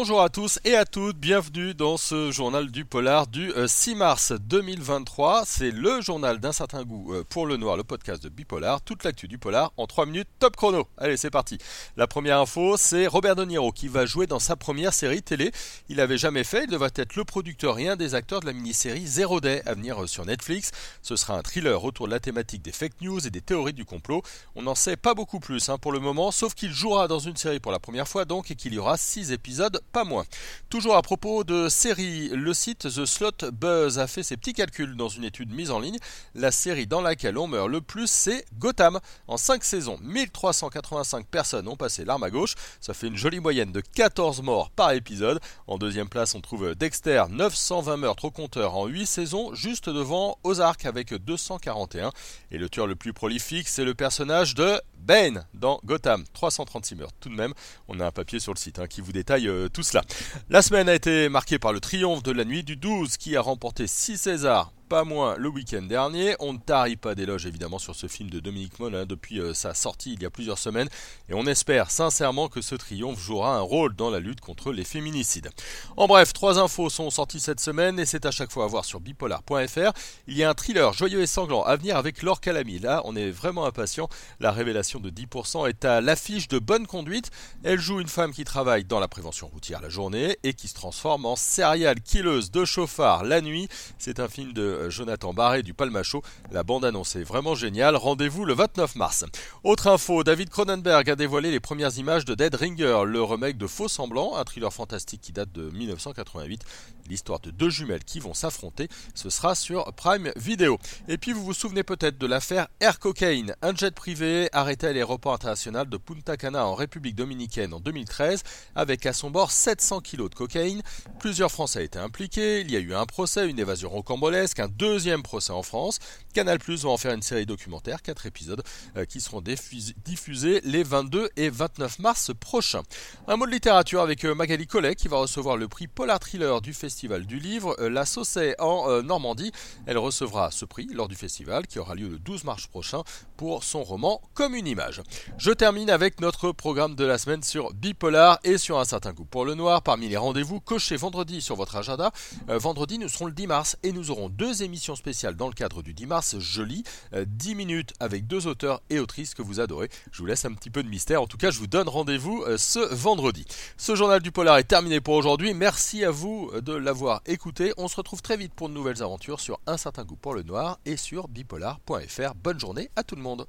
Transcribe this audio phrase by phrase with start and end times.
[0.00, 3.94] Bonjour à tous et à toutes, bienvenue dans ce journal du polar du 6 euh,
[3.96, 5.42] mars 2023.
[5.44, 8.80] C'est le journal d'un certain goût euh, pour le noir, le podcast de Bipolar.
[8.80, 10.88] Toute l'actu du polar en 3 minutes, top chrono.
[10.96, 11.58] Allez, c'est parti.
[11.98, 15.52] La première info, c'est Robert De Niro qui va jouer dans sa première série télé.
[15.90, 18.54] Il n'avait jamais fait, il devrait être le producteur et un des acteurs de la
[18.54, 20.70] mini-série Zero Day à venir euh, sur Netflix.
[21.02, 23.84] Ce sera un thriller autour de la thématique des fake news et des théories du
[23.84, 24.22] complot.
[24.54, 27.36] On n'en sait pas beaucoup plus hein, pour le moment, sauf qu'il jouera dans une
[27.36, 30.24] série pour la première fois donc et qu'il y aura 6 épisodes pas moins.
[30.68, 34.96] Toujours à propos de séries, le site The Slot Buzz a fait ses petits calculs
[34.96, 35.98] dans une étude mise en ligne.
[36.34, 39.00] La série dans laquelle on meurt le plus, c'est Gotham.
[39.26, 42.54] En 5 saisons, 1385 personnes ont passé l'arme à gauche.
[42.80, 45.40] Ça fait une jolie moyenne de 14 morts par épisode.
[45.66, 50.38] En deuxième place, on trouve Dexter, 920 meurtres au compteur en 8 saisons, juste devant
[50.44, 52.12] Ozark avec 241.
[52.50, 57.14] Et le tueur le plus prolifique, c'est le personnage de Bane dans Gotham, 336 meurtres.
[57.20, 57.52] Tout de même,
[57.88, 60.02] on a un papier sur le site hein, qui vous détaille euh, tout cela.
[60.48, 63.40] La semaine a été marquée par le triomphe de la nuit du 12 qui a
[63.40, 66.34] remporté 6 Césars pas moins le week-end dernier.
[66.40, 69.54] On ne tarie pas d'éloges évidemment sur ce film de Dominique Moll hein, depuis euh,
[69.54, 70.88] sa sortie il y a plusieurs semaines
[71.28, 74.82] et on espère sincèrement que ce triomphe jouera un rôle dans la lutte contre les
[74.82, 75.48] féminicides.
[75.96, 78.84] En bref, trois infos sont sorties cette semaine et c'est à chaque fois à voir
[78.84, 79.92] sur bipolar.fr.
[80.26, 82.80] Il y a un thriller joyeux et sanglant à venir avec Laure Calamy.
[82.80, 84.08] Là, on est vraiment impatient.
[84.40, 87.30] La révélation de 10% est à l'affiche de bonne conduite.
[87.62, 90.74] Elle joue une femme qui travaille dans la prévention routière la journée et qui se
[90.74, 93.68] transforme en serial killeuse de chauffard la nuit.
[93.96, 96.22] C'est un film de Jonathan Barré du Palmacho.
[96.50, 97.96] La bande annonce est vraiment géniale.
[97.96, 99.24] Rendez-vous le 29 mars.
[99.64, 103.66] Autre info, David Cronenberg a dévoilé les premières images de Dead Ringer, le remake de
[103.66, 106.62] Faux Semblant, un thriller fantastique qui date de 1988.
[107.08, 110.78] L'histoire de deux jumelles qui vont s'affronter, ce sera sur Prime Video.
[111.08, 114.92] Et puis vous vous souvenez peut-être de l'affaire Air Cocaine, un jet privé arrêté à
[114.92, 118.42] l'aéroport international de Punta Cana en République dominicaine en 2013,
[118.76, 120.82] avec à son bord 700 kg de cocaïne.
[121.18, 125.22] Plusieurs Français étaient impliqués, il y a eu un procès, une évasion rocambolesque, un deuxième
[125.22, 125.98] procès en France.
[126.32, 128.62] Canal Plus va en faire une série documentaire, 4 épisodes,
[128.96, 132.82] euh, qui seront diffusés les 22 et 29 mars prochains.
[133.26, 136.60] Un mot de littérature avec euh, Magali Collet qui va recevoir le prix Polar Thriller
[136.60, 139.52] du Festival du Livre, euh, La Saucée en Normandie.
[139.86, 143.02] Elle recevra ce prix lors du festival qui aura lieu le 12 mars prochain
[143.36, 145.02] pour son roman Comme une image.
[145.38, 149.24] Je termine avec notre programme de la semaine sur Bipolar et sur un certain goût
[149.24, 149.82] pour le noir.
[149.82, 152.12] Parmi les rendez-vous, cochez vendredi sur votre agenda.
[152.48, 155.82] vendredi, nous serons le 10 mars et nous aurons deux émission spéciale dans le cadre
[155.82, 156.84] du 10 mars, joli,
[157.14, 159.88] 10 minutes avec deux auteurs et autrices que vous adorez.
[160.12, 161.22] Je vous laisse un petit peu de mystère.
[161.22, 163.44] En tout cas, je vous donne rendez-vous euh, ce vendredi.
[163.76, 165.54] Ce journal du polar est terminé pour aujourd'hui.
[165.54, 167.72] Merci à vous euh, de l'avoir écouté.
[167.76, 170.42] On se retrouve très vite pour de nouvelles aventures sur Un certain goût pour le
[170.42, 172.34] noir et sur bipolar.fr.
[172.34, 173.46] Bonne journée à tout le monde.